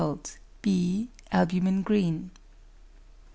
b, 0.63 1.09
albumen 1.31 1.83
green. 1.83 2.31